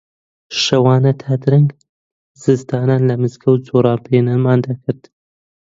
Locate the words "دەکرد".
4.67-5.01